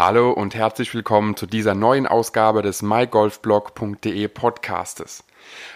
Hallo 0.00 0.30
und 0.30 0.54
herzlich 0.54 0.94
willkommen 0.94 1.36
zu 1.36 1.44
dieser 1.44 1.74
neuen 1.74 2.06
Ausgabe 2.06 2.62
des 2.62 2.80
mygolfblog.de 2.80 4.28
Podcastes. 4.28 5.24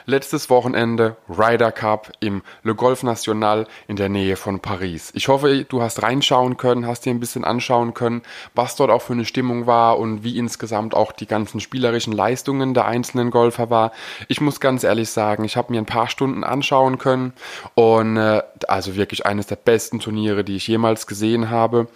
Letztes 0.07 0.49
Wochenende 0.49 1.17
Ryder 1.29 1.73
Cup 1.73 2.11
im 2.21 2.43
Le 2.63 2.75
Golf 2.75 3.03
National 3.03 3.67
in 3.87 3.97
der 3.97 4.09
Nähe 4.09 4.37
von 4.37 4.61
Paris. 4.61 5.11
Ich 5.15 5.29
hoffe, 5.29 5.65
du 5.65 5.83
hast 5.83 6.03
reinschauen 6.03 6.57
können, 6.57 6.87
hast 6.87 7.05
dir 7.05 7.11
ein 7.11 7.21
bisschen 7.21 7.45
anschauen 7.45 7.93
können, 7.93 8.23
was 8.55 8.77
dort 8.77 8.91
auch 8.91 9.03
für 9.03 9.13
eine 9.13 9.27
Stimmung 9.27 9.67
war 9.67 9.99
und 9.99 10.25
wie 10.25 10.39
insgesamt 10.39 10.95
auch 10.95 11.13
die 11.13 11.27
ganzen 11.27 11.61
spielerischen 11.61 12.15
Leistungen 12.15 12.73
der 12.73 12.87
einzelnen 12.87 13.31
Golfer 13.31 13.69
war. 13.69 13.93
Ich 14.29 14.41
muss 14.41 14.59
ganz 14.59 14.85
ehrlich 14.85 15.11
sagen, 15.11 15.45
ich 15.45 15.59
habe 15.59 15.71
mir 15.71 15.83
ein 15.83 15.87
paar 15.87 16.09
Stunden 16.09 16.45
anschauen 16.45 16.97
können 16.97 17.35
und 17.75 18.17
äh, 18.17 18.43
also 18.69 18.97
wirklich 18.97 19.27
eines 19.27 19.49
der 19.49 19.57
besten 19.57 20.01
Turniere, 20.01 20.45
die 20.45 20.57
ich 20.57 20.67
jemals 20.67 21.07
gesehen 21.07 21.51
habe. 21.51 21.89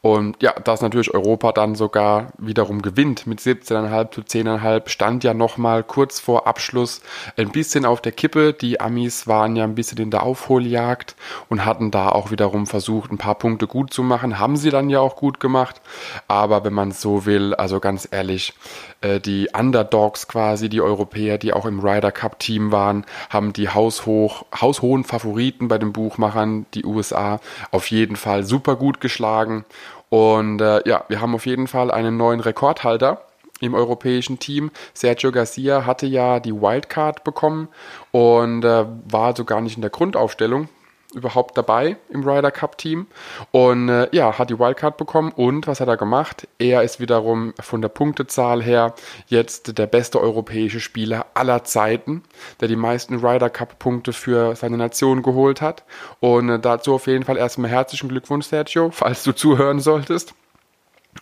Und 0.00 0.42
ja, 0.42 0.52
dass 0.52 0.80
natürlich 0.80 1.12
Europa 1.12 1.52
dann 1.52 1.74
sogar 1.74 2.32
wiederum 2.38 2.82
gewinnt 2.82 3.26
mit 3.26 3.40
17,5 3.40 4.10
zu 4.10 4.20
10,5, 4.20 4.88
stand 4.88 5.24
ja 5.24 5.34
nochmal 5.34 5.82
kurz 5.82 6.20
vor 6.20 6.46
Abschluss 6.46 7.02
ein 7.36 7.50
bisschen 7.50 7.84
auf 7.84 8.00
der 8.00 8.12
Kippe. 8.12 8.52
Die 8.52 8.80
Amis 8.80 9.26
waren 9.26 9.56
ja 9.56 9.64
ein 9.64 9.74
bisschen 9.74 9.98
in 9.98 10.10
der 10.10 10.22
Aufholjagd 10.22 11.16
und 11.48 11.64
hatten 11.64 11.90
da 11.90 12.08
auch 12.10 12.30
wiederum 12.30 12.66
versucht, 12.66 13.10
ein 13.10 13.18
paar 13.18 13.34
Punkte 13.34 13.66
gut 13.66 13.92
zu 13.92 14.02
machen. 14.02 14.38
Haben 14.38 14.56
sie 14.56 14.70
dann 14.70 14.90
ja 14.90 15.00
auch 15.00 15.16
gut 15.16 15.40
gemacht. 15.40 15.80
Aber 16.28 16.64
wenn 16.64 16.74
man 16.74 16.92
so 16.92 17.26
will, 17.26 17.54
also 17.54 17.80
ganz 17.80 18.08
ehrlich, 18.10 18.54
äh, 19.00 19.20
die 19.20 19.48
Underdogs 19.56 20.28
quasi, 20.28 20.68
die 20.68 20.80
Europäer, 20.80 21.38
die 21.38 21.52
auch 21.52 21.66
im 21.66 21.80
Ryder 21.80 22.12
Cup 22.12 22.38
Team 22.38 22.72
waren, 22.72 23.04
haben 23.30 23.52
die 23.52 23.68
haushoch, 23.68 24.44
haushohen 24.60 25.04
Favoriten 25.04 25.68
bei 25.68 25.78
den 25.78 25.92
Buchmachern, 25.92 26.66
die 26.74 26.84
USA, 26.84 27.40
auf 27.70 27.90
jeden 27.90 28.16
Fall 28.16 28.44
super 28.44 28.76
gut 28.76 29.00
geschlagen. 29.00 29.64
Und 30.10 30.60
äh, 30.60 30.86
ja, 30.88 31.04
wir 31.08 31.20
haben 31.20 31.34
auf 31.34 31.46
jeden 31.46 31.66
Fall 31.66 31.90
einen 31.90 32.16
neuen 32.16 32.40
Rekordhalter 32.40 33.22
im 33.60 33.74
europäischen 33.74 34.38
Team. 34.38 34.70
Sergio 34.94 35.32
Garcia 35.32 35.84
hatte 35.84 36.06
ja 36.06 36.40
die 36.40 36.54
Wildcard 36.54 37.24
bekommen 37.24 37.68
und 38.12 38.64
äh, 38.64 38.84
war 39.10 39.26
also 39.26 39.44
gar 39.44 39.60
nicht 39.60 39.76
in 39.76 39.82
der 39.82 39.90
Grundaufstellung 39.90 40.68
überhaupt 41.14 41.56
dabei 41.56 41.96
im 42.10 42.22
Ryder 42.22 42.50
Cup 42.50 42.76
Team 42.76 43.06
und 43.50 43.88
äh, 43.88 44.08
ja, 44.12 44.38
hat 44.38 44.50
die 44.50 44.58
Wildcard 44.58 44.96
bekommen 44.96 45.32
und 45.32 45.66
was 45.66 45.80
hat 45.80 45.88
er 45.88 45.96
gemacht? 45.96 46.46
Er 46.58 46.82
ist 46.82 47.00
wiederum 47.00 47.54
von 47.60 47.80
der 47.80 47.88
Punktezahl 47.88 48.62
her 48.62 48.94
jetzt 49.26 49.78
der 49.78 49.86
beste 49.86 50.20
europäische 50.20 50.80
Spieler 50.80 51.26
aller 51.34 51.64
Zeiten, 51.64 52.22
der 52.60 52.68
die 52.68 52.76
meisten 52.76 53.24
Ryder 53.24 53.50
Cup 53.50 53.78
Punkte 53.78 54.12
für 54.12 54.54
seine 54.54 54.76
Nation 54.76 55.22
geholt 55.22 55.62
hat 55.62 55.84
und 56.20 56.50
äh, 56.50 56.58
dazu 56.58 56.94
auf 56.94 57.06
jeden 57.06 57.24
Fall 57.24 57.38
erstmal 57.38 57.70
herzlichen 57.70 58.08
Glückwunsch 58.08 58.46
Sergio, 58.46 58.90
falls 58.92 59.24
du 59.24 59.32
zuhören 59.32 59.80
solltest. 59.80 60.34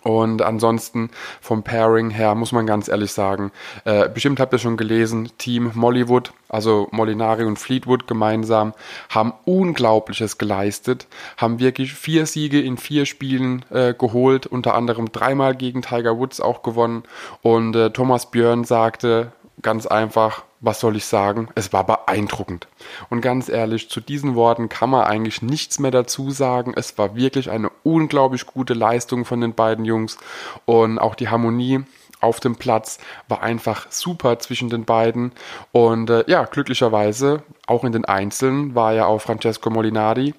Und 0.06 0.40
ansonsten 0.40 1.10
vom 1.40 1.64
Pairing 1.64 2.10
her 2.10 2.36
muss 2.36 2.52
man 2.52 2.64
ganz 2.64 2.86
ehrlich 2.86 3.10
sagen, 3.10 3.50
äh, 3.84 4.08
bestimmt 4.08 4.38
habt 4.38 4.52
ihr 4.52 4.60
schon 4.60 4.76
gelesen, 4.76 5.30
Team 5.36 5.72
Mollywood, 5.74 6.32
also 6.48 6.86
Molinari 6.92 7.42
und 7.42 7.58
Fleetwood 7.58 8.06
gemeinsam, 8.06 8.72
haben 9.08 9.32
Unglaubliches 9.44 10.38
geleistet, 10.38 11.08
haben 11.36 11.58
wirklich 11.58 11.92
vier 11.92 12.26
Siege 12.26 12.60
in 12.60 12.76
vier 12.76 13.04
Spielen 13.04 13.64
äh, 13.70 13.94
geholt, 13.94 14.46
unter 14.46 14.76
anderem 14.76 15.10
dreimal 15.10 15.56
gegen 15.56 15.82
Tiger 15.82 16.16
Woods 16.16 16.40
auch 16.40 16.62
gewonnen. 16.62 17.02
Und 17.42 17.74
äh, 17.74 17.90
Thomas 17.90 18.30
Björn 18.30 18.62
sagte 18.62 19.32
ganz 19.60 19.86
einfach, 19.86 20.44
was 20.60 20.80
soll 20.80 20.96
ich 20.96 21.04
sagen? 21.04 21.48
Es 21.54 21.72
war 21.72 21.84
beeindruckend. 21.84 22.68
Und 23.10 23.20
ganz 23.20 23.48
ehrlich, 23.48 23.90
zu 23.90 24.00
diesen 24.00 24.34
Worten 24.34 24.68
kann 24.68 24.90
man 24.90 25.04
eigentlich 25.04 25.42
nichts 25.42 25.78
mehr 25.78 25.90
dazu 25.90 26.30
sagen. 26.30 26.72
Es 26.76 26.96
war 26.98 27.14
wirklich 27.14 27.50
eine 27.50 27.70
unglaublich 27.82 28.46
gute 28.46 28.74
Leistung 28.74 29.24
von 29.24 29.40
den 29.40 29.54
beiden 29.54 29.84
Jungs 29.84 30.18
und 30.64 30.98
auch 30.98 31.14
die 31.14 31.28
Harmonie 31.28 31.84
auf 32.20 32.40
dem 32.40 32.56
Platz 32.56 32.98
war 33.28 33.42
einfach 33.42 33.86
super 33.90 34.38
zwischen 34.38 34.70
den 34.70 34.84
beiden. 34.84 35.32
Und 35.72 36.10
äh, 36.10 36.24
ja, 36.26 36.44
glücklicherweise, 36.44 37.42
auch 37.66 37.84
in 37.84 37.92
den 37.92 38.04
Einzelnen, 38.04 38.74
war 38.74 38.94
ja 38.94 39.06
auch 39.06 39.20
Francesco 39.20 39.70
Molinari, 39.70 40.34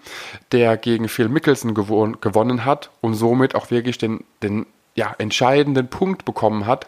der 0.52 0.78
gegen 0.78 1.08
Phil 1.08 1.30
Mickelson 1.30 1.74
gewon 1.74 2.20
gewonnen 2.20 2.66
hat 2.66 2.90
und 3.02 3.14
somit 3.14 3.56
auch 3.56 3.70
wirklich 3.70 3.98
den, 3.98 4.24
den 4.42 4.66
ja, 4.98 5.14
entscheidenden 5.20 5.90
Punkt 5.90 6.26
bekommen 6.26 6.66
hat. 6.66 6.88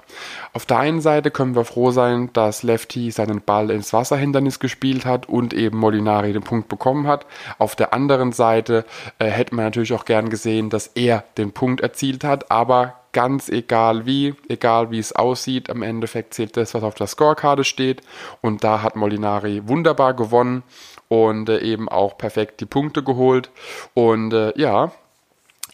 Auf 0.53 0.66
der 0.66 0.80
einen 0.80 1.00
Seite 1.00 1.30
können 1.30 1.56
wir 1.56 1.64
froh 1.64 1.92
sein, 1.92 2.31
dass 2.34 2.64
Lefty 2.64 3.12
seinen 3.12 3.40
Ball 3.40 3.70
ins 3.70 3.94
Wasserhindernis 3.94 4.59
gespielt 4.59 5.06
hat 5.06 5.30
und 5.30 5.53
eben 5.53 5.78
Molinari 5.78 6.34
den 6.34 6.42
Punkt 6.42 6.70
bekommen 6.70 7.06
hat. 7.06 7.28
Auf 7.59 7.75
der 7.75 7.94
anderen 7.94 8.31
Seite 8.31 8.84
äh, 9.20 9.25
hätte 9.25 9.53
man 9.53 9.66
natürlich 9.66 9.94
auch 9.94 10.06
gern 10.06 10.30
gesehen, 10.30 10.72
dass 10.72 10.88
er 10.88 11.24
den 11.38 11.52
Punkt 11.52 11.81
erzielt 11.81 12.24
hat, 12.24 12.50
aber 12.50 12.96
ganz 13.12 13.47
egal 13.47 14.08
wie, 14.08 14.34
egal 14.50 14.90
wie 14.90 15.00
es 15.00 15.14
aussieht, 15.16 15.70
am 15.70 15.84
Endeffekt 15.84 16.34
zählt 16.34 16.58
das, 16.58 16.74
was 16.74 16.81
auf 16.81 16.96
der 16.96 17.08
Scorekarte 17.08 17.64
steht 17.64 18.02
und 18.41 18.64
da 18.64 18.81
hat 18.81 18.96
Molinari 18.96 19.68
wunderbar 19.68 20.16
gewonnen 20.16 20.64
und 21.09 21.47
äh, 21.47 21.59
eben 21.59 21.88
auch 21.90 22.18
perfekt 22.18 22.59
die 22.59 22.66
Punkte 22.66 23.03
geholt 23.03 23.52
und 23.94 24.34
äh, 24.34 24.52
ja, 24.59 24.94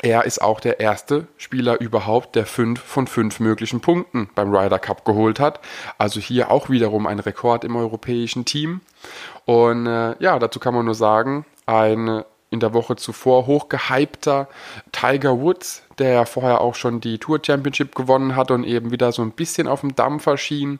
er 0.01 0.25
ist 0.25 0.41
auch 0.41 0.59
der 0.59 0.79
erste 0.79 1.27
Spieler 1.37 1.79
überhaupt, 1.79 2.35
der 2.35 2.45
fünf 2.45 2.81
von 2.81 3.07
fünf 3.07 3.39
möglichen 3.39 3.81
Punkten 3.81 4.29
beim 4.35 4.53
Ryder 4.53 4.79
Cup 4.79 5.05
geholt 5.05 5.39
hat. 5.39 5.59
Also 5.97 6.19
hier 6.19 6.51
auch 6.51 6.69
wiederum 6.69 7.07
ein 7.07 7.19
Rekord 7.19 7.63
im 7.63 7.75
europäischen 7.75 8.45
Team. 8.45 8.81
Und 9.45 9.87
äh, 9.87 10.15
ja, 10.19 10.37
dazu 10.39 10.59
kann 10.59 10.73
man 10.73 10.85
nur 10.85 10.95
sagen, 10.95 11.45
ein 11.65 12.23
in 12.51 12.59
der 12.59 12.73
Woche 12.73 12.95
zuvor 12.95 13.47
hochgehypter 13.47 14.47
Tiger 14.91 15.39
Woods, 15.41 15.83
der 15.97 16.13
ja 16.13 16.25
vorher 16.25 16.61
auch 16.61 16.75
schon 16.75 17.01
die 17.01 17.17
Tour 17.17 17.39
Championship 17.45 17.95
gewonnen 17.95 18.35
hat 18.35 18.51
und 18.51 18.63
eben 18.63 18.91
wieder 18.91 19.11
so 19.11 19.21
ein 19.21 19.31
bisschen 19.31 19.67
auf 19.67 19.81
dem 19.81 19.95
Dampfer 19.95 20.37
schien, 20.37 20.79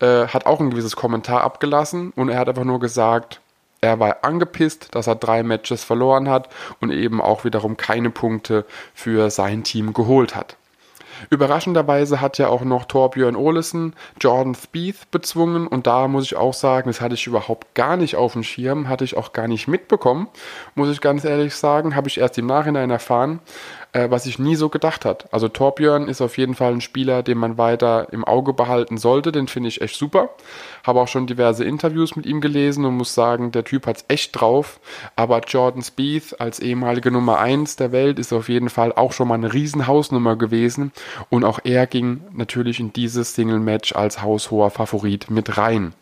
äh, 0.00 0.28
hat 0.28 0.46
auch 0.46 0.60
ein 0.60 0.70
gewisses 0.70 0.94
Kommentar 0.94 1.42
abgelassen 1.42 2.12
und 2.14 2.28
er 2.28 2.38
hat 2.38 2.48
einfach 2.48 2.64
nur 2.64 2.80
gesagt, 2.80 3.40
er 3.80 4.00
war 4.00 4.18
angepisst, 4.22 4.94
dass 4.94 5.06
er 5.06 5.14
drei 5.16 5.42
Matches 5.42 5.84
verloren 5.84 6.28
hat 6.28 6.48
und 6.80 6.90
eben 6.90 7.20
auch 7.20 7.44
wiederum 7.44 7.76
keine 7.76 8.10
Punkte 8.10 8.64
für 8.94 9.30
sein 9.30 9.64
Team 9.64 9.92
geholt 9.92 10.34
hat. 10.34 10.56
Überraschenderweise 11.30 12.20
hat 12.20 12.38
ja 12.38 12.48
auch 12.48 12.62
noch 12.62 12.84
Torbjörn 12.84 13.36
Olesen 13.36 13.94
Jordan 14.20 14.54
Spieth 14.54 15.10
bezwungen 15.10 15.66
und 15.66 15.86
da 15.86 16.08
muss 16.08 16.24
ich 16.24 16.36
auch 16.36 16.54
sagen, 16.54 16.88
das 16.88 17.00
hatte 17.00 17.14
ich 17.14 17.26
überhaupt 17.26 17.74
gar 17.74 17.96
nicht 17.96 18.16
auf 18.16 18.34
dem 18.34 18.42
Schirm, 18.42 18.88
hatte 18.88 19.04
ich 19.04 19.16
auch 19.16 19.32
gar 19.32 19.48
nicht 19.48 19.68
mitbekommen, 19.68 20.28
muss 20.74 20.90
ich 20.90 21.00
ganz 21.00 21.24
ehrlich 21.24 21.54
sagen, 21.54 21.96
habe 21.96 22.08
ich 22.08 22.18
erst 22.18 22.38
im 22.38 22.46
Nachhinein 22.46 22.90
erfahren, 22.90 23.40
äh, 23.96 24.10
was 24.10 24.26
ich 24.26 24.38
nie 24.38 24.56
so 24.56 24.68
gedacht 24.68 25.06
hat. 25.06 25.26
Also 25.32 25.48
Torbjörn 25.48 26.08
ist 26.08 26.20
auf 26.20 26.36
jeden 26.36 26.54
Fall 26.54 26.72
ein 26.72 26.80
Spieler, 26.82 27.22
den 27.22 27.38
man 27.38 27.56
weiter 27.56 28.08
im 28.12 28.24
Auge 28.24 28.52
behalten 28.52 28.98
sollte, 28.98 29.32
den 29.32 29.48
finde 29.48 29.68
ich 29.70 29.80
echt 29.80 29.96
super. 29.96 30.30
Habe 30.86 31.00
auch 31.00 31.08
schon 31.08 31.26
diverse 31.26 31.64
Interviews 31.64 32.14
mit 32.14 32.26
ihm 32.26 32.42
gelesen 32.42 32.84
und 32.84 32.96
muss 32.96 33.14
sagen, 33.14 33.52
der 33.52 33.64
Typ 33.64 33.86
hat's 33.86 34.04
echt 34.08 34.38
drauf. 34.38 34.80
Aber 35.16 35.40
Jordan 35.40 35.82
Spieth 35.82 36.38
als 36.40 36.60
ehemalige 36.60 37.10
Nummer 37.10 37.38
1 37.38 37.76
der 37.76 37.90
Welt 37.90 38.18
ist 38.18 38.34
auf 38.34 38.50
jeden 38.50 38.68
Fall 38.68 38.92
auch 38.92 39.12
schon 39.12 39.28
mal 39.28 39.34
eine 39.34 39.54
Riesenhausnummer 39.54 40.36
gewesen 40.36 40.92
und 41.30 41.44
auch 41.44 41.60
er 41.64 41.86
ging 41.86 42.20
natürlich 42.32 42.80
in 42.80 42.92
dieses 42.92 43.34
Single 43.34 43.60
Match 43.60 43.94
als 43.94 44.20
haushoher 44.22 44.70
Favorit 44.70 45.30
mit 45.30 45.56
rein. 45.56 45.94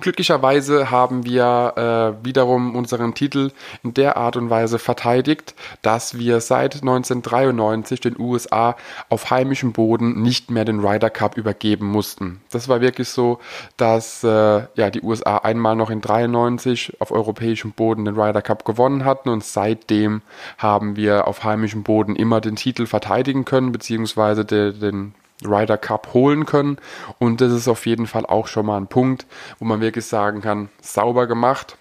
Glücklicherweise 0.00 0.90
haben 0.90 1.24
wir 1.24 2.16
äh, 2.22 2.24
wiederum 2.24 2.76
unseren 2.76 3.14
Titel 3.14 3.52
in 3.82 3.94
der 3.94 4.16
Art 4.16 4.36
und 4.36 4.50
Weise 4.50 4.78
verteidigt, 4.78 5.54
dass 5.82 6.18
wir 6.18 6.40
seit 6.40 6.76
1993 6.76 8.00
den 8.00 8.18
USA 8.18 8.76
auf 9.08 9.30
heimischem 9.30 9.72
Boden 9.72 10.22
nicht 10.22 10.50
mehr 10.50 10.64
den 10.64 10.80
Ryder 10.80 11.10
Cup 11.10 11.36
übergeben 11.36 11.86
mussten. 11.86 12.40
Das 12.50 12.68
war 12.68 12.80
wirklich 12.80 13.08
so, 13.08 13.40
dass 13.76 14.24
äh, 14.24 14.28
ja 14.74 14.90
die 14.90 15.02
USA 15.02 15.38
einmal 15.38 15.76
noch 15.76 15.90
in 15.90 16.00
93 16.00 17.00
auf 17.00 17.10
europäischem 17.10 17.72
Boden 17.72 18.04
den 18.04 18.18
Ryder 18.18 18.42
Cup 18.42 18.64
gewonnen 18.64 19.04
hatten 19.04 19.28
und 19.28 19.44
seitdem 19.44 20.22
haben 20.58 20.96
wir 20.96 21.26
auf 21.26 21.44
heimischem 21.44 21.82
Boden 21.82 22.16
immer 22.16 22.40
den 22.40 22.56
Titel 22.56 22.86
verteidigen 22.86 23.44
können 23.44 23.72
beziehungsweise 23.72 24.44
de, 24.44 24.72
den 24.72 25.14
Ryder 25.44 25.78
Cup 25.78 26.14
holen 26.14 26.46
können. 26.46 26.78
Und 27.18 27.40
das 27.40 27.52
ist 27.52 27.68
auf 27.68 27.86
jeden 27.86 28.06
Fall 28.06 28.26
auch 28.26 28.46
schon 28.46 28.66
mal 28.66 28.76
ein 28.76 28.86
Punkt, 28.86 29.26
wo 29.58 29.64
man 29.64 29.80
wirklich 29.80 30.06
sagen 30.06 30.40
kann, 30.40 30.68
sauber 30.80 31.26
gemacht. 31.26 31.76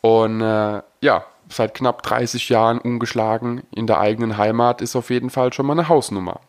Und 0.00 0.40
äh, 0.40 0.82
ja, 1.00 1.24
seit 1.48 1.74
knapp 1.74 2.02
30 2.02 2.48
Jahren 2.48 2.78
ungeschlagen 2.78 3.62
in 3.74 3.86
der 3.86 4.00
eigenen 4.00 4.36
Heimat 4.36 4.80
ist 4.80 4.96
auf 4.96 5.10
jeden 5.10 5.30
Fall 5.30 5.52
schon 5.52 5.66
mal 5.66 5.74
eine 5.74 5.88
Hausnummer. 5.88 6.40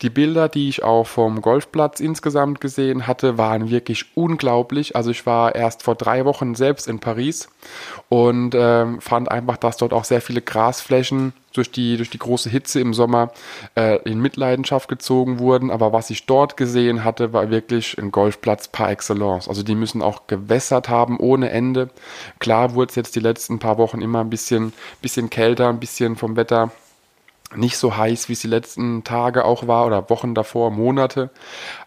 Die 0.00 0.10
Bilder, 0.10 0.48
die 0.48 0.68
ich 0.68 0.82
auch 0.82 1.06
vom 1.06 1.42
Golfplatz 1.42 2.00
insgesamt 2.00 2.60
gesehen 2.60 3.06
hatte, 3.06 3.38
waren 3.38 3.70
wirklich 3.70 4.16
unglaublich. 4.16 4.96
Also 4.96 5.10
ich 5.10 5.26
war 5.26 5.54
erst 5.54 5.82
vor 5.82 5.94
drei 5.94 6.24
Wochen 6.24 6.54
selbst 6.54 6.88
in 6.88 6.98
Paris 6.98 7.48
und 8.08 8.54
äh, 8.54 8.86
fand 9.00 9.30
einfach, 9.30 9.56
dass 9.56 9.76
dort 9.76 9.92
auch 9.92 10.04
sehr 10.04 10.20
viele 10.20 10.42
Grasflächen 10.42 11.34
durch 11.52 11.70
die, 11.70 11.96
durch 11.96 12.10
die 12.10 12.18
große 12.18 12.48
Hitze 12.48 12.80
im 12.80 12.94
Sommer 12.94 13.32
äh, 13.74 13.98
in 14.08 14.20
Mitleidenschaft 14.20 14.88
gezogen 14.88 15.38
wurden. 15.38 15.70
Aber 15.70 15.92
was 15.92 16.10
ich 16.10 16.26
dort 16.26 16.56
gesehen 16.56 17.04
hatte, 17.04 17.32
war 17.32 17.50
wirklich 17.50 17.98
ein 17.98 18.10
Golfplatz 18.10 18.68
par 18.68 18.90
excellence. 18.90 19.48
Also 19.48 19.62
die 19.62 19.74
müssen 19.74 20.02
auch 20.02 20.26
gewässert 20.26 20.88
haben 20.88 21.18
ohne 21.18 21.50
Ende. 21.50 21.90
Klar 22.38 22.74
wurde 22.74 22.90
es 22.90 22.96
jetzt 22.96 23.16
die 23.16 23.20
letzten 23.20 23.58
paar 23.58 23.78
Wochen 23.78 24.00
immer 24.00 24.20
ein 24.20 24.30
bisschen, 24.30 24.72
bisschen 25.00 25.30
kälter, 25.30 25.68
ein 25.68 25.80
bisschen 25.80 26.16
vom 26.16 26.36
Wetter 26.36 26.70
nicht 27.56 27.76
so 27.76 27.96
heiß, 27.96 28.28
wie 28.28 28.34
es 28.34 28.40
die 28.40 28.48
letzten 28.48 29.04
Tage 29.04 29.44
auch 29.44 29.66
war 29.66 29.86
oder 29.86 30.08
Wochen 30.10 30.34
davor, 30.34 30.70
Monate. 30.70 31.30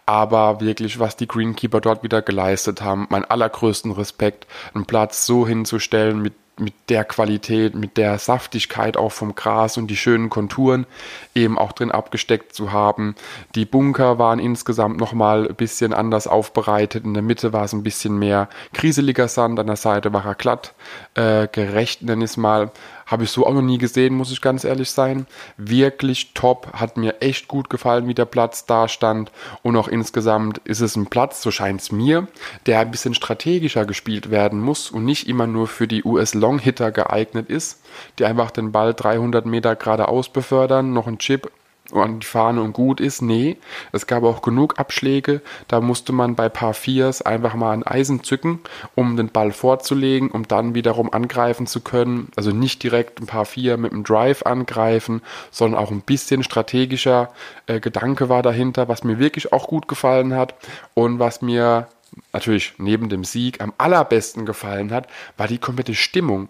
Aber 0.04 0.60
wirklich, 0.60 0.98
was 0.98 1.16
die 1.16 1.28
Greenkeeper 1.28 1.80
dort 1.80 2.02
wieder 2.02 2.22
geleistet 2.22 2.82
haben, 2.82 3.06
mein 3.10 3.24
allergrößten 3.24 3.92
Respekt, 3.92 4.46
einen 4.74 4.86
Platz 4.86 5.26
so 5.26 5.46
hinzustellen 5.46 6.20
mit 6.20 6.34
mit 6.58 6.74
der 6.88 7.04
Qualität, 7.04 7.74
mit 7.74 7.96
der 7.98 8.18
Saftigkeit 8.18 8.96
auch 8.96 9.12
vom 9.12 9.34
Gras 9.34 9.76
und 9.76 9.88
die 9.88 9.96
schönen 9.96 10.30
Konturen 10.30 10.86
eben 11.34 11.58
auch 11.58 11.72
drin 11.72 11.90
abgesteckt 11.90 12.54
zu 12.54 12.72
haben. 12.72 13.14
Die 13.54 13.66
Bunker 13.66 14.18
waren 14.18 14.38
insgesamt 14.38 14.98
nochmal 14.98 15.48
ein 15.48 15.54
bisschen 15.54 15.92
anders 15.92 16.26
aufbereitet. 16.26 17.04
In 17.04 17.12
der 17.12 17.22
Mitte 17.22 17.52
war 17.52 17.64
es 17.64 17.74
ein 17.74 17.82
bisschen 17.82 18.18
mehr 18.18 18.48
kriseliger 18.72 19.28
Sand, 19.28 19.60
an 19.60 19.66
der 19.66 19.76
Seite 19.76 20.12
war 20.14 20.24
er 20.24 20.34
glatt, 20.34 20.74
äh, 21.14 21.46
gerecht 21.48 22.02
nenne 22.02 22.24
ich 22.24 22.30
es 22.32 22.36
mal. 22.38 22.70
Habe 23.06 23.24
ich 23.24 23.30
so 23.30 23.46
auch 23.46 23.54
noch 23.54 23.62
nie 23.62 23.78
gesehen, 23.78 24.14
muss 24.14 24.32
ich 24.32 24.40
ganz 24.40 24.64
ehrlich 24.64 24.90
sein. 24.90 25.26
Wirklich 25.56 26.34
top, 26.34 26.72
hat 26.72 26.96
mir 26.96 27.22
echt 27.22 27.48
gut 27.48 27.70
gefallen, 27.70 28.08
wie 28.08 28.14
der 28.14 28.24
Platz 28.24 28.66
da 28.66 28.88
stand. 28.88 29.30
Und 29.62 29.76
auch 29.76 29.88
insgesamt 29.88 30.58
ist 30.58 30.80
es 30.80 30.96
ein 30.96 31.06
Platz, 31.06 31.40
so 31.40 31.50
scheint 31.50 31.80
es 31.80 31.92
mir, 31.92 32.26
der 32.66 32.80
ein 32.80 32.90
bisschen 32.90 33.14
strategischer 33.14 33.84
gespielt 33.84 34.30
werden 34.30 34.60
muss 34.60 34.90
und 34.90 35.04
nicht 35.04 35.28
immer 35.28 35.46
nur 35.46 35.68
für 35.68 35.86
die 35.86 36.04
US 36.04 36.34
Long-Hitter 36.34 36.90
geeignet 36.90 37.48
ist, 37.48 37.80
die 38.18 38.24
einfach 38.24 38.50
den 38.50 38.72
Ball 38.72 38.92
300 38.92 39.46
Meter 39.46 39.76
geradeaus 39.76 40.28
befördern, 40.28 40.92
noch 40.92 41.06
ein 41.06 41.18
Chip 41.18 41.50
an 41.92 42.20
die 42.20 42.26
Fahne 42.26 42.62
und 42.62 42.72
gut 42.72 43.00
ist. 43.00 43.22
Nee, 43.22 43.56
es 43.92 44.06
gab 44.06 44.22
auch 44.22 44.42
genug 44.42 44.78
Abschläge. 44.78 45.40
Da 45.68 45.80
musste 45.80 46.12
man 46.12 46.34
bei 46.34 46.48
Paar 46.48 46.74
Viers 46.74 47.22
einfach 47.22 47.54
mal 47.54 47.72
ein 47.72 47.82
Eisen 47.82 48.22
zücken, 48.22 48.60
um 48.94 49.16
den 49.16 49.28
Ball 49.28 49.52
vorzulegen, 49.52 50.30
um 50.30 50.46
dann 50.48 50.74
wiederum 50.74 51.12
angreifen 51.12 51.66
zu 51.66 51.80
können. 51.80 52.28
Also 52.36 52.50
nicht 52.50 52.82
direkt 52.82 53.20
ein 53.20 53.26
Paar 53.26 53.44
Vier 53.44 53.76
mit 53.76 53.92
dem 53.92 54.04
Drive 54.04 54.42
angreifen, 54.42 55.22
sondern 55.50 55.80
auch 55.80 55.90
ein 55.90 56.00
bisschen 56.00 56.42
strategischer 56.42 57.30
äh, 57.66 57.80
Gedanke 57.80 58.28
war 58.28 58.42
dahinter, 58.42 58.88
was 58.88 59.04
mir 59.04 59.18
wirklich 59.18 59.52
auch 59.52 59.68
gut 59.68 59.88
gefallen 59.88 60.34
hat 60.34 60.54
und 60.94 61.18
was 61.18 61.42
mir 61.42 61.88
natürlich 62.32 62.74
neben 62.78 63.08
dem 63.08 63.24
Sieg 63.24 63.60
am 63.60 63.72
allerbesten 63.78 64.46
gefallen 64.46 64.92
hat, 64.92 65.08
war 65.36 65.48
die 65.48 65.58
komplette 65.58 65.94
Stimmung. 65.94 66.48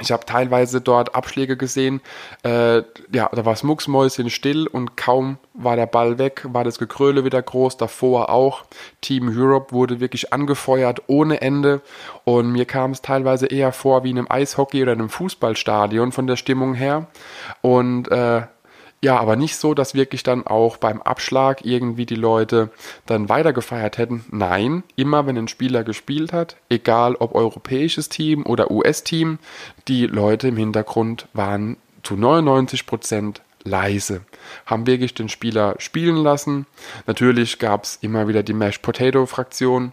Ich 0.00 0.10
habe 0.10 0.26
teilweise 0.26 0.80
dort 0.80 1.14
Abschläge 1.14 1.56
gesehen, 1.56 2.00
äh, 2.42 2.78
ja, 3.12 3.30
da 3.32 3.44
war 3.44 3.52
es 3.52 3.62
mucksmäuschen 3.62 4.28
still 4.28 4.66
und 4.66 4.96
kaum 4.96 5.38
war 5.52 5.76
der 5.76 5.86
Ball 5.86 6.18
weg, 6.18 6.44
war 6.48 6.64
das 6.64 6.80
Gekröle 6.80 7.24
wieder 7.24 7.40
groß, 7.40 7.76
davor 7.76 8.28
auch. 8.28 8.64
Team 9.02 9.28
Europe 9.28 9.72
wurde 9.72 10.00
wirklich 10.00 10.32
angefeuert 10.32 11.02
ohne 11.06 11.40
Ende. 11.40 11.80
Und 12.24 12.50
mir 12.50 12.64
kam 12.64 12.90
es 12.90 13.02
teilweise 13.02 13.46
eher 13.46 13.70
vor 13.70 14.02
wie 14.02 14.10
in 14.10 14.18
einem 14.18 14.26
Eishockey 14.28 14.82
oder 14.82 14.92
einem 14.92 15.10
Fußballstadion 15.10 16.10
von 16.10 16.26
der 16.26 16.36
Stimmung 16.36 16.74
her. 16.74 17.06
Und 17.62 18.10
äh, 18.10 18.42
ja, 19.04 19.18
aber 19.18 19.36
nicht 19.36 19.56
so, 19.56 19.74
dass 19.74 19.94
wirklich 19.94 20.22
dann 20.22 20.46
auch 20.46 20.78
beim 20.78 21.02
Abschlag 21.02 21.62
irgendwie 21.62 22.06
die 22.06 22.14
Leute 22.14 22.70
dann 23.04 23.28
weiter 23.28 23.52
gefeiert 23.52 23.98
hätten. 23.98 24.24
Nein, 24.30 24.82
immer 24.96 25.26
wenn 25.26 25.36
ein 25.36 25.46
Spieler 25.46 25.84
gespielt 25.84 26.32
hat, 26.32 26.56
egal 26.70 27.14
ob 27.16 27.34
europäisches 27.34 28.08
Team 28.08 28.46
oder 28.46 28.70
US-Team, 28.70 29.38
die 29.88 30.06
Leute 30.06 30.48
im 30.48 30.56
Hintergrund 30.56 31.28
waren 31.34 31.76
zu 32.02 32.16
99 32.16 32.86
Prozent 32.86 33.42
leise, 33.62 34.22
haben 34.64 34.86
wirklich 34.86 35.12
den 35.12 35.28
Spieler 35.28 35.74
spielen 35.78 36.16
lassen. 36.16 36.64
Natürlich 37.06 37.58
gab 37.58 37.84
es 37.84 37.98
immer 38.00 38.26
wieder 38.26 38.42
die 38.42 38.54
Mashed 38.54 38.80
Potato 38.80 39.26
Fraktion, 39.26 39.92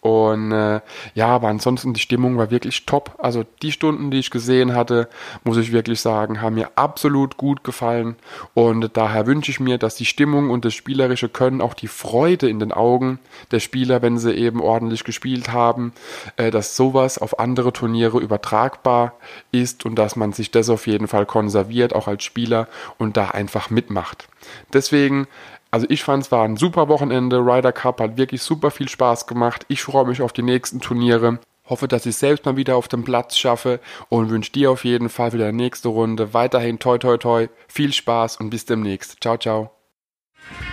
und 0.00 0.50
äh, 0.52 0.80
ja, 1.14 1.26
aber 1.26 1.48
ansonsten 1.48 1.92
die 1.92 2.00
Stimmung 2.00 2.38
war 2.38 2.50
wirklich 2.50 2.86
top. 2.86 3.16
Also 3.18 3.44
die 3.60 3.70
Stunden, 3.70 4.10
die 4.10 4.18
ich 4.18 4.30
gesehen 4.30 4.74
hatte, 4.74 5.10
muss 5.44 5.58
ich 5.58 5.72
wirklich 5.72 6.00
sagen, 6.00 6.40
haben 6.40 6.54
mir 6.54 6.70
absolut 6.76 7.36
gut 7.36 7.64
gefallen. 7.64 8.16
Und 8.54 8.96
daher 8.96 9.26
wünsche 9.26 9.50
ich 9.50 9.60
mir, 9.60 9.76
dass 9.76 9.96
die 9.96 10.06
Stimmung 10.06 10.48
und 10.48 10.64
das 10.64 10.72
spielerische 10.72 11.28
Können, 11.28 11.60
auch 11.60 11.74
die 11.74 11.88
Freude 11.88 12.48
in 12.48 12.58
den 12.58 12.72
Augen 12.72 13.18
der 13.50 13.60
Spieler, 13.60 14.00
wenn 14.00 14.16
sie 14.16 14.32
eben 14.32 14.62
ordentlich 14.62 15.04
gespielt 15.04 15.52
haben, 15.52 15.92
äh, 16.36 16.50
dass 16.50 16.76
sowas 16.76 17.18
auf 17.18 17.38
andere 17.38 17.74
Turniere 17.74 18.20
übertragbar 18.20 19.12
ist 19.52 19.84
und 19.84 19.96
dass 19.96 20.16
man 20.16 20.32
sich 20.32 20.50
das 20.50 20.70
auf 20.70 20.86
jeden 20.86 21.08
Fall 21.08 21.26
konserviert, 21.26 21.94
auch 21.94 22.08
als 22.08 22.24
Spieler 22.24 22.68
und 22.96 23.18
da 23.18 23.28
einfach 23.28 23.68
mitmacht. 23.68 24.28
Deswegen 24.72 25.26
also 25.70 25.86
ich 25.88 26.02
fand 26.02 26.24
es 26.24 26.32
war 26.32 26.44
ein 26.44 26.56
super 26.56 26.88
Wochenende. 26.88 27.38
Ryder 27.38 27.72
Cup 27.72 28.00
hat 28.00 28.16
wirklich 28.16 28.42
super 28.42 28.70
viel 28.70 28.88
Spaß 28.88 29.26
gemacht. 29.26 29.64
Ich 29.68 29.82
freue 29.82 30.06
mich 30.06 30.22
auf 30.22 30.32
die 30.32 30.42
nächsten 30.42 30.80
Turniere. 30.80 31.38
Hoffe, 31.64 31.86
dass 31.86 32.04
ich 32.04 32.16
selbst 32.16 32.44
mal 32.44 32.56
wieder 32.56 32.74
auf 32.74 32.88
dem 32.88 33.04
Platz 33.04 33.38
schaffe 33.38 33.78
und 34.08 34.28
wünsche 34.30 34.50
dir 34.50 34.72
auf 34.72 34.84
jeden 34.84 35.08
Fall 35.08 35.30
für 35.30 35.38
die 35.38 35.52
nächste 35.52 35.88
Runde 35.88 36.34
weiterhin 36.34 36.80
toi 36.80 36.98
toi 36.98 37.16
toi, 37.16 37.46
viel 37.68 37.92
Spaß 37.92 38.38
und 38.38 38.50
bis 38.50 38.64
demnächst. 38.64 39.18
Ciao, 39.20 39.38
ciao. 39.38 39.70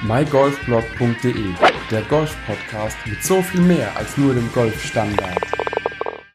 mygolfblog.de 0.01 1.53
Der 1.91 2.01
Golf-Podcast 2.03 2.97
mit 3.05 3.23
so 3.23 3.43
viel 3.43 3.61
mehr 3.61 3.95
als 3.95 4.17
nur 4.17 4.33
dem 4.33 4.51
Golfstandard. 4.53 5.45